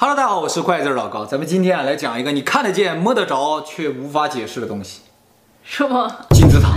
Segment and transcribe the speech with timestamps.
[0.00, 1.26] Hello，大家好，我是筷子老高。
[1.26, 5.00] 咱们今天啊来讲一个你看得见摸得着却无法解释的东西。
[5.64, 6.08] 什么？
[6.30, 6.68] 金字塔。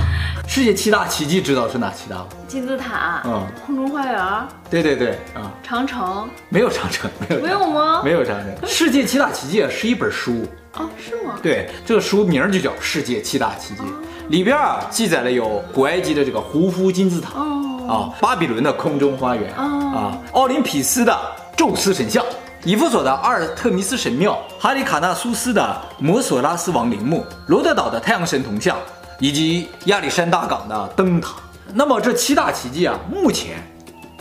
[0.47, 2.25] 世界七大奇迹知道是哪七大吗？
[2.47, 3.21] 金字塔。
[3.23, 3.45] 嗯。
[3.63, 4.47] 空中花园。
[4.71, 5.53] 对对对啊。
[5.61, 6.27] 长城。
[6.49, 7.41] 没有长城，没有。
[7.43, 8.01] 没有吗？
[8.03, 8.67] 没有长城。
[8.67, 10.43] 世界七大奇迹是一本书。
[10.77, 11.35] 哦，是吗？
[11.43, 13.83] 对，这个书名就叫《世界七大奇迹》，
[14.29, 17.33] 里边啊记载了有古埃及的这个胡夫金字塔。
[17.35, 17.85] 哦。
[17.87, 19.53] 啊，巴比伦的空中花园。
[19.53, 20.17] 啊。
[20.31, 21.15] 奥林匹斯的
[21.55, 22.25] 宙斯神像。
[22.63, 28.77] 以弗所的阿尔特弥斯神庙，哈里卡纳苏斯的摩索拉斯王陵墓，罗德岛的太阳神铜像，
[29.19, 31.37] 以及亚历山大港的灯塔。
[31.73, 33.57] 那么这七大奇迹啊，目前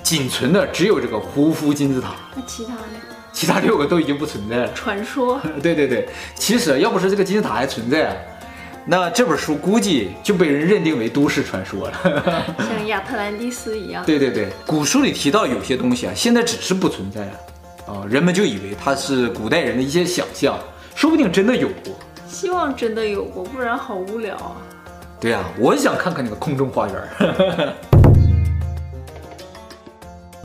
[0.02, 2.14] 仅存的只有这个胡夫金字塔。
[2.34, 2.80] 那其他的？
[3.30, 4.72] 其他六个都已经不存在了。
[4.72, 5.38] 传说。
[5.62, 8.16] 对对对，其实要不是这个金字塔还存在，
[8.86, 12.44] 那这本书估计就被人认定为都市传说了。
[12.58, 14.02] 像亚特兰蒂斯一样。
[14.06, 17.32] 对对对，古书里提到有些东西啊，现在只是不存在了。
[17.90, 20.56] 啊，人们就以为它是古代人的一些想象，
[20.94, 21.92] 说不定真的有过。
[22.28, 24.56] 希望真的有过，不然好无聊啊。
[25.18, 26.94] 对啊，我想看看那个空中花园。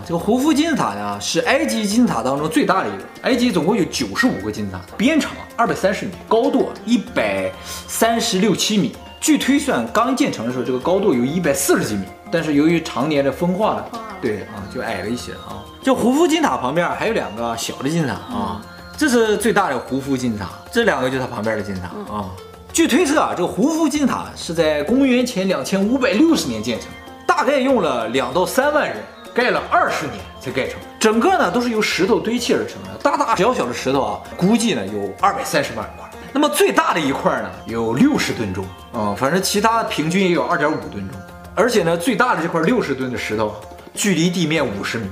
[0.07, 3.03] 这个胡夫金字塔呢，是埃及金字塔当中最大的一个。
[3.21, 7.51] 埃及总共有九十五个金字塔，边长二百三十米，高度一百
[7.87, 8.95] 三十六七米。
[9.19, 13.89] 据推算，刚建成的时候，这个高度有一百四十几米，但是由于常年的风化了，
[14.21, 15.65] 对啊，就矮了一些啊。
[15.85, 18.59] 就胡夫金字塔旁边还有两个小的金字塔啊，
[18.97, 22.25] 这是最大的胡夫金字塔，这两个就是它旁边的金字塔啊。
[22.73, 26.89] 据推测啊，这个胡夫金字塔是在公元前两千五百六十年建成，
[27.27, 28.97] 大概用了两到三万人
[29.31, 30.79] 盖了二十年才盖成。
[30.99, 36.09] 整个呢都是由石头堆砌而成的，大大小小的石头啊，估计呢有二百三十万块。
[36.33, 41.21] 那么最大的一块呢有六十吨重啊，反正其他平均也有二点五吨重，
[41.53, 43.53] 而且呢最大的这块六十吨的石头
[43.93, 45.05] 距离地面五十米。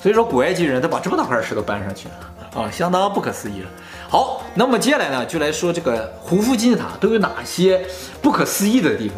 [0.00, 3.68] 所以说，古埃及人他把这么大块石头搬上去了啊，相当不可思议了。
[4.08, 7.84] 好，那么接下来呢，就来说这个胡夫金字塔都有哪些
[8.22, 9.16] 不可思议的地方。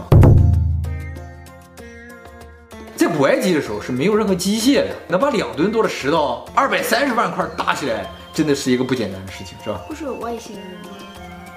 [2.97, 9.81] 在古埃及的时候是没有任何机械的，能把两吨多的石头二百三十万块搭起来，真的是一个不简单的事情，是吧？
[9.87, 10.91] 不是有外星人吗？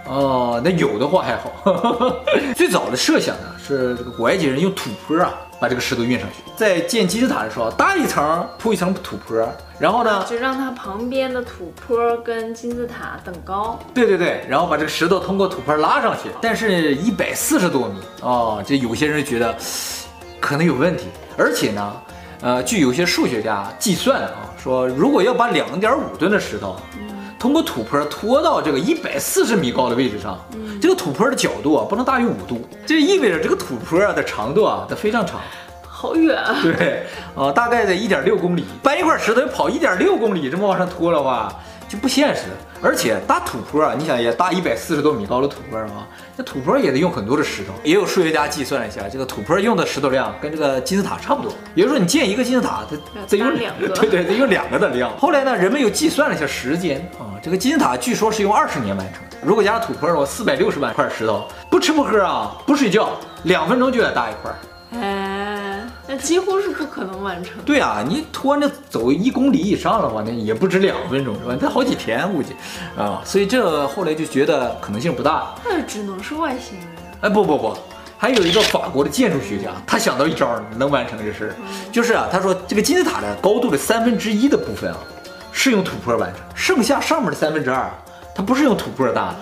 [0.06, 1.52] 哦，那有的话还好。
[2.56, 5.34] 最早的设想呢，是这个古埃及人用土坡啊。
[5.64, 9.48] 把这个石头运上去，在建金字塔的时候，搭一层铺一层土坡，
[9.80, 13.80] 然后呢，就让它旁边的土坡跟金字塔等高。
[13.94, 16.30] 对对对，然后把这个石头通过土坡拉上去。
[16.42, 19.56] 但是，一百四十多米哦，这有些人觉得
[20.42, 21.06] 可能有问题。
[21.38, 21.94] 而且呢，
[22.42, 26.76] 呃，据有些数学家计算啊，说如果要把两点五吨的石头，
[27.44, 30.40] 通过土坡拖到这个一百四十米高的位置上。
[30.82, 35.42] 这个土坡的角度啊，不能大于五度，这意味着这个土坡啊的长度啊，得非常长，
[35.86, 36.56] 好远啊。
[36.64, 37.04] 对，
[37.36, 41.54] 啊，大概在一点六公里，搬一块石头要跑一点六公里，这么往上拖的话。
[41.94, 42.46] 就不现实，
[42.82, 47.72] 而且搭土坡啊，你想也搭一百四十多米高的土坡啊，那土坡也得用很多的石头。
[47.84, 51.54] 也有数学家计算了一下，这个土坡用的石头量跟这个金字塔差不多。
[51.76, 55.16] 也就是说，你建一个金字塔，它得用两个， 对对，得用两个的量。
[55.20, 59.38] 后来呢，人们又计算了一下时间啊，这个金字塔据说是用二十年完成的。
[59.44, 63.12] 如果加上土坡的话，四百六十万块石头，不吃不喝啊，不睡觉，
[63.44, 64.52] 两分钟就得搭一块。
[65.00, 65.23] 哎。
[66.06, 67.54] 那几乎是不可能完成。
[67.64, 71.56] 对啊，你拖着走一公里以上的话，那也不止两分钟是吧？
[71.56, 72.54] 得好几天估计
[72.98, 75.56] 啊，所以这后来就觉得可能性不大。
[75.64, 76.88] 那只能是外星人。
[77.22, 77.74] 哎，不不不，
[78.18, 81.56] 还有一个法国的建筑学家，他想到一招能完成这事，
[81.90, 84.98] 就是啊，他说这个金字塔的高度的三分之一的部分啊，
[85.54, 87.90] 是用土坡完成，剩下上面的三分之二，
[88.36, 89.36] 它不是用土坡搭的，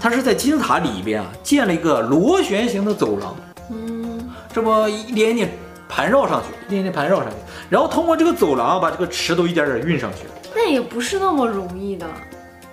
[0.00, 3.36] 它是在金字塔里边啊建了一个螺旋形的走廊。
[3.70, 5.48] 嗯，这不一点点。
[5.88, 7.36] 盘绕上去，一点点盘绕上去，
[7.70, 10.26] 然后通过这个走廊把这个池都一点点运上去。
[10.54, 12.06] 那也不是那么容易的。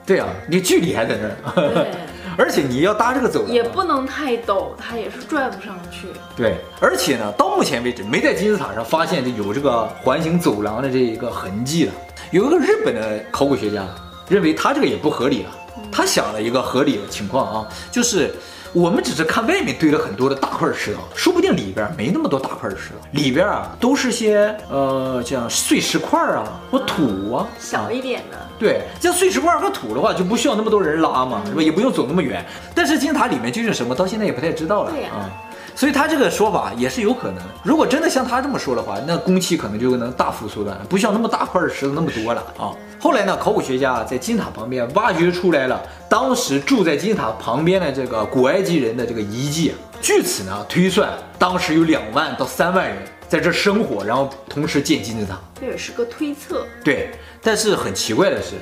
[0.06, 1.72] 对啊，你距离还在那儿。
[1.74, 1.92] 对。
[2.38, 6.08] 而且你要搭这个走廊，也不能太陡，它也是拽不上去。
[6.36, 6.58] 对。
[6.82, 11.94] 而且呢，到目前为止没在金字塔上发现有这个环形走廊的这一个痕迹了。
[12.32, 13.88] 有一个日本的考古学家
[14.28, 15.50] 认为他这个也不合理了。
[15.92, 18.34] 他想了一个合理的情况啊，就是。
[18.76, 28.38] 我们只是看外面堆了很多的大块石头，说不定里边没那么多大块石头，里边啊都是些呃像碎石块啊或土啊，小一点的。
[28.60, 31.62] 对，像碎石块和土的话就不需要那么多人拉嘛，是吧？
[31.62, 32.46] 也不用走那么远。
[32.74, 34.92] 但是金字塔里面究竟什么，到现在也不太知道了。
[34.92, 35.10] 对呀。
[35.14, 35.32] 啊，
[35.76, 37.44] 所以他这个说法也是有可能。
[37.64, 42.72] 如果真的像他这么说的话，那工期可能就能大幅缩短，不需要那么大块的石头那么多了啊。
[43.00, 45.80] 后来呢，考古学家在金字塔旁边挖掘出来了
[46.10, 55.38] 当时住在金字塔旁边的这个古埃及人的这个遗迹，据此呢推算，当时有两万到三万人在这生活，然后同时建金字塔。
[55.60, 56.66] 这也是个推测。
[56.84, 57.12] 对，
[57.42, 58.56] 但是很奇怪的是，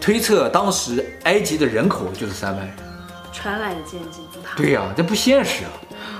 [0.00, 2.74] 推测当时埃及的人口就是三万人，
[3.32, 4.56] 传来的建金字塔。
[4.56, 5.70] 对呀、啊，这不现实啊，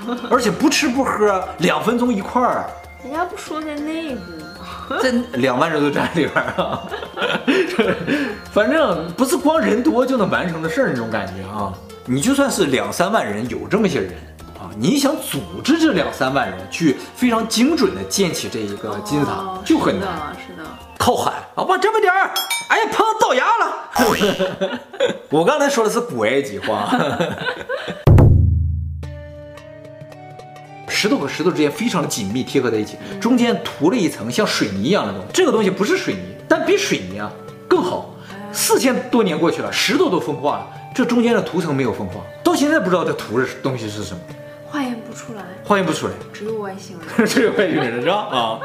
[0.29, 2.65] 而且不吃不喝，两分钟一块儿。
[3.03, 4.21] 人家不说在内部。
[4.21, 4.99] 吗？
[5.01, 6.83] 在 两万人都站里边啊，
[8.51, 11.73] 反正不是光人多就能完成的事儿那种感觉啊。
[12.05, 14.13] 你就算是两三万人，有这么些人
[14.59, 20.09] 啊，你想组织这两三万人去非常精准的建起这一个金字塔，哦、就很难。
[20.45, 22.31] 是的，靠喊啊，往这么点儿，
[22.69, 23.89] 哎呀，碰到牙了。
[25.29, 26.89] 我刚才说的是古埃及话。
[31.01, 35.27] 石头和石头之间非常的紧密贴合在一起，中间涂了一层像水泥一样的东西。
[35.33, 37.31] 这个东西不是水泥，但比水泥啊
[37.67, 38.13] 更好。
[38.53, 44.19] 四千多年过去了，石头都风化了，这中间的涂层没有风化，到现在不知道这涂的东西是什么，
[44.67, 48.15] 化验不出来，化验不出来，只有外星人， 只有外星人是吧？
[48.15, 48.59] 啊。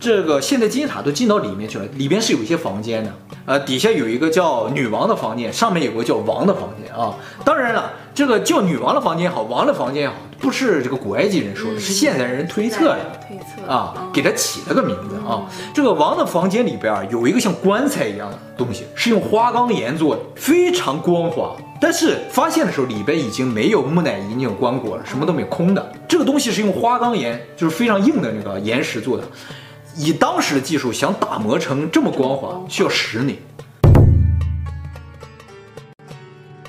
[0.00, 3.12] 这个现在金字塔都进到里面去了，里边是有一些房间的，
[3.44, 7.14] 呃，底下有一个叫女王的房间，上面有个叫王的房间啊。
[7.44, 15.40] 当然了，这个叫女王的房间也好，王的房间也好，不是这个古埃及人说的，嗯、是现代人推测的，推测啊，给他起了个名字啊。
[15.40, 21.56] 嗯、这个王的房间里边有一个像棺材一样的东西，是用花岗岩做的，非常光滑。
[21.80, 25.92] 但是发现的时候，里边已经没有木乃伊那种棺椁了，什么都没有，空的。
[26.06, 29.24] 这个东西是用花岗岩，就是非常硬的那个岩石做的。
[29.96, 33.36] 以当时的技术，想打磨成这么光滑，需要十年。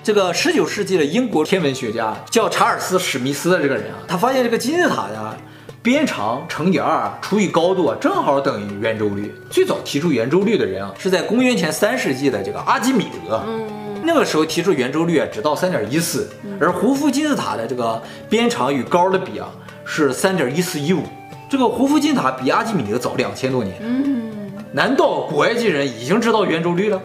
[0.03, 5.37] 这个十九世纪的英国天文学家叫查尔斯·史密斯的这个人啊，他发现这个金字塔的
[5.81, 9.33] 边长乘以二除以高度啊，正好等于圆周率。
[9.49, 13.41] 最早提出圆周率的人啊，是在公元前三世纪的这个阿基米德。
[13.47, 13.65] 嗯，
[14.03, 16.29] 那个时候提出圆周率啊，只到三点一四，
[16.59, 19.49] 而胡夫金字塔的这个边长与高的比啊，
[19.85, 21.03] 是三点一四一五。
[21.49, 23.77] 这个胡夫金字塔比阿基米德早两千多年。
[23.79, 27.01] 嗯，难道古埃及人已经知道圆周率了？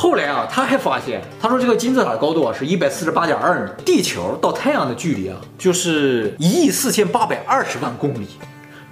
[0.00, 8.28] 后来啊，他还发现，他说这个金字塔的高度啊是一百四十八点二米，地球到太阳的距离啊就是一亿四千八百二十万公里，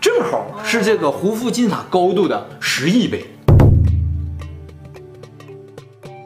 [0.00, 3.24] 正好是这个胡夫金字塔高度的十亿倍。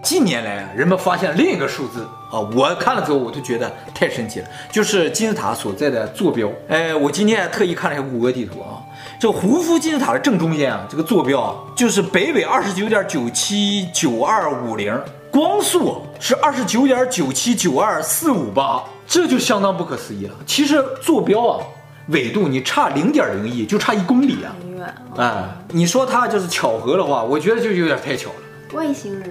[0.03, 2.01] 近年来啊，人们发现另一个数字
[2.33, 6.51] 啊，我看了之后我就觉得太神奇了，就是金字塔所在的坐标。
[6.69, 8.81] 哎，我今天特意看了一下谷歌地图啊，
[9.21, 14.99] 这胡夫金字塔的正中间啊，这个坐标啊，就是北纬二十九点九七九二五零，
[15.31, 20.35] 光速是二十九点九七九二四五八，这就相当不可思议了。
[20.47, 21.61] 其实坐标啊，
[22.07, 24.95] 纬度你差零点零一，就差一公里啊，很远。
[25.19, 28.37] 哎，你说它就是巧合的话，我觉得就有点太巧了。
[28.73, 29.31] 外星人。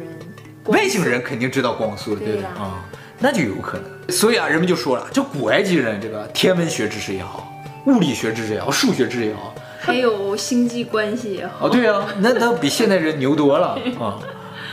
[0.66, 2.86] 外星人肯定知道光速的，对不对啊？
[3.18, 4.12] 那就有可能。
[4.16, 7.52] 所以啊，人们就说了，这古埃及人这个天文学知识也好，
[7.88, 14.20] 物理学知识也好，数学知识也好，还有星际关系也好，啊，对啊，那那比现代人牛多了啊。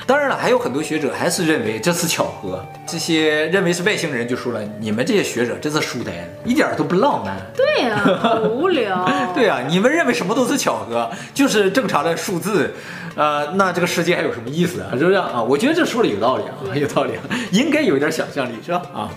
[0.05, 2.64] 当然了，还有很多学者还是认为这是巧合。
[2.87, 7.37] 这些认为是外星人就说了，你们这些学者真是书呆子，一点都不浪漫。
[7.56, 9.05] 对呀、啊，好无聊。
[9.35, 12.73] 对呀、啊，你们认为什么都是巧合，就是正常的数字，
[13.17, 14.91] 呃，那这个世界还有什么意思啊？
[14.97, 15.43] 是不是啊？
[15.43, 17.14] 我觉得这说的有道理啊，有道理，
[17.50, 18.82] 应该有点想象力，是吧？
[18.94, 19.11] 啊，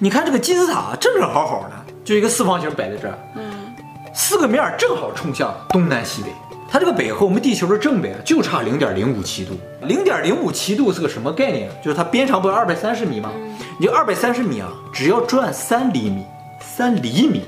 [0.00, 1.77] 你看这个金字塔正正好好的，
[2.08, 3.70] 就一个四方形摆在这儿，嗯，
[4.14, 6.28] 四个面正好冲向东南西北。
[6.66, 9.52] 它这个北和我们地球的正北啊，就差零点零五七度。
[9.82, 11.68] 零点零五七度是个什么概念？
[11.84, 13.30] 就是它边长不是二百三十米吗？
[13.78, 16.24] 你就二百三十米啊，只要转三厘米，
[16.62, 17.42] 三厘米，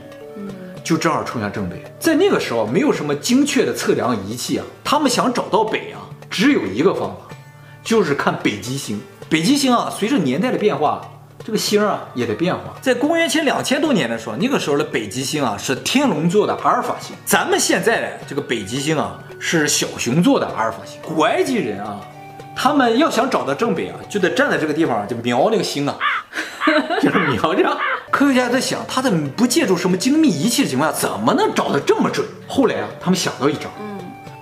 [0.84, 1.82] 就正好冲向正北。
[1.98, 7.34] 在那个时候，没有什么精确的测量仪器啊，他们想找到北啊，只有一个方法，
[7.82, 9.00] 就是看北极星。
[9.30, 11.00] 北极星啊，随着年代的变化。
[11.50, 21.00] 这个星啊也得变化，在公元前两千多年的时候，那个时候的北极星啊是天龙座的阿尔法星，咱们现在这个北极星啊是小熊座的阿尔法星。
[21.02, 21.98] 古埃及人啊，
[22.54, 25.98] 他们要想找到正北啊，就得站在这个地方就瞄那个星啊，
[27.02, 27.76] 就是瞄着。
[28.12, 32.24] 科学家在想，他在不借助什么精密仪器的情况下，怎么能找得这么准？
[32.46, 33.62] 后来啊，他们想到一招。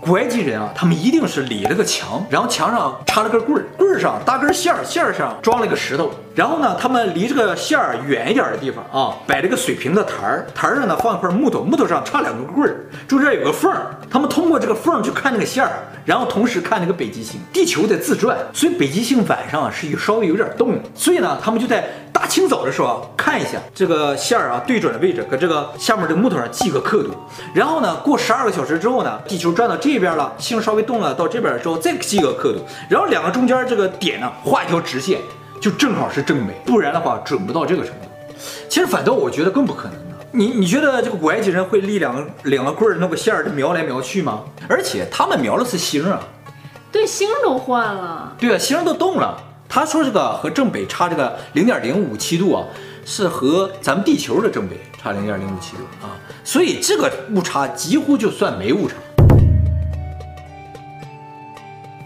[0.01, 15.73] 古埃及人啊，他们一定是立了个墙，然后墙上插了根棍儿，棍儿上搭根线，线上装了个石头，然后呢，他们离这个线儿远一点的地方啊，摆了个水平的台儿，台儿上呢放一块木头，木头上插两个棍儿，中间有个缝儿，他们通过这个缝儿去看那个线儿，
[16.05, 17.41] 然后同时看那个北极星。
[17.53, 20.83] 地球在自转，所以北极星晚上啊是有稍微有点动的。
[20.95, 27.11] 所以呢，他们就在大清早的时候啊看一下这个线儿啊对准的位置，搁这个下面这个木头上记个刻度。
[27.53, 32.61] 然后呢，过十二个小时之后呢，地球转到这边了，星稍微动了到这边之后再记个刻度。
[32.89, 35.19] 然后两个中间这个点呢画一条直线，
[35.61, 38.09] 就正好是正北，不然的话准不到这个程度。
[38.69, 40.27] 其实反倒我觉得更不可能的。
[40.31, 44.45] 你你觉得这个古埃及人会立两个两个棍儿弄个线儿瞄来瞄去吗？
[44.69, 46.21] 而且他们瞄的是星啊，
[46.93, 49.43] 对，星都换了，对啊，星都动了。
[49.69, 52.65] 他说这个和正北差这个零点零五七度啊，
[53.05, 56.13] 是和咱们地球的正北差零点零五七度啊，
[56.45, 58.95] 所以这个误差几乎就算没误差。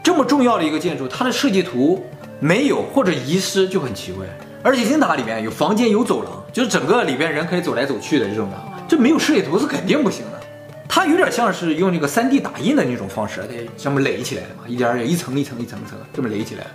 [0.03, 2.05] 这么重要的一个建筑，它的设计图
[2.43, 4.27] 没有或者遗失就很奇怪。
[4.63, 8.57] 而且金字塔里面有房间有走廊，就是整个里边人可以走来走去的这种的，
[8.87, 10.41] 这没有设计图是肯定不行的。
[10.89, 16.67] 它有点像是用那个 3D 打印的那种方式，对，上面垒起来的嘛，一点点一层一层一层一层这么垒起来。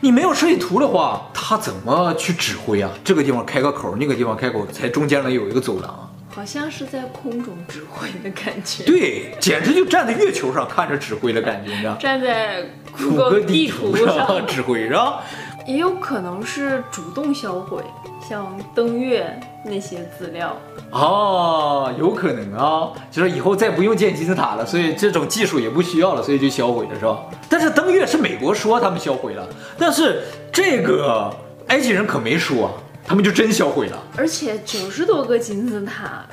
[0.00, 2.90] 你没有设计图的话，它怎么去指挥啊？
[3.02, 6.10] 这个地方开个口，那个地方开口，才中间能有一个走廊。
[6.28, 8.84] 好像是在空中指挥的感觉。
[8.84, 11.94] 对，简直就站在月球上看着指挥的感觉，你知道？
[11.96, 12.64] 站在
[12.96, 15.22] 谷歌地图上 指挥，是吧？
[15.66, 17.82] 也有可能是主动销毁，
[18.28, 20.54] 像登月那些资料
[20.90, 27.18] 哦，有可能啊，就是以后再不用建金字塔了，所以这种技术也不需要了，所以就销毁了，是吧？
[27.48, 29.48] 但是登月是美国说他们销毁了，
[29.78, 30.22] 但是
[30.52, 31.34] 这个
[31.68, 32.70] 埃及人可没说，
[33.06, 36.26] 他们就真销毁了，而且九十多个金字塔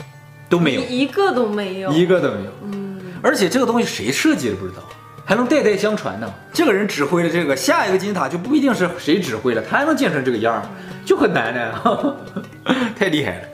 [0.50, 4.84] 都没有，一个都没有，一个都没有，嗯，而且这个东西谁设计的不知道。
[5.31, 6.29] 还能代代相传呢。
[6.51, 10.61] 这个人指挥的这个下一个金字塔就不一定是谁指挥了，他还能建成这个样儿，
[11.05, 12.17] 就很难的，
[13.00, 13.47] 太厉害了。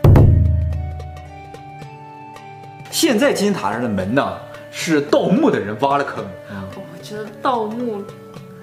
[2.90, 4.36] 现在金字塔上的门呢，
[4.72, 6.26] 是盗墓的人挖了坑。
[6.74, 8.04] 我觉得盗墓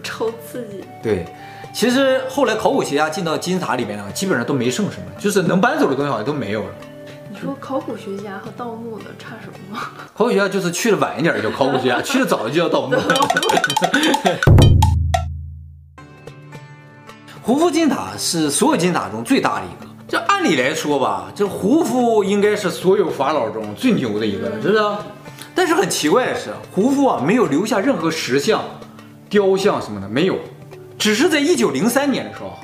[0.02, 0.82] 超刺激。
[1.00, 1.24] 对，
[1.72, 6.74] 其实后来考古学家进到金字塔里面呢，基本上都没剩什么，就是能搬走的东西好像都没有了。
[7.44, 9.78] 说考古学家和盗墓的差什么？
[10.16, 12.96] 考古学家就是去的晚一点叫考古学家，去的早就叫盗墓。
[17.42, 19.90] 胡夫金塔是所有金塔中最大的一个。
[20.08, 24.82] 这按理来说吧，这胡夫应该是所有法老中最牛的一个了，是不是？
[25.54, 28.64] 但是很奇怪的是，胡夫啊没有留下任何石像、
[29.28, 30.38] 雕像什么的，没有，
[30.98, 32.54] 只是在一九零三年的时候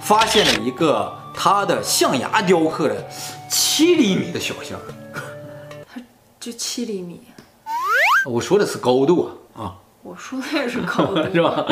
[0.00, 3.06] 发现了一个他的象牙雕刻的。
[3.56, 4.80] 七厘米的小象，
[5.94, 6.00] 它
[6.40, 7.20] 就七厘米。
[8.28, 9.74] 我说的是高度啊啊！
[10.02, 11.64] 我说的也是高度， 是吧？